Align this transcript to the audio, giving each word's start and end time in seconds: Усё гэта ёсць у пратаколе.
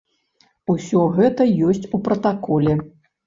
Усё 0.73 1.03
гэта 1.17 1.47
ёсць 1.67 1.87
у 1.97 2.01
пратаколе. 2.09 2.73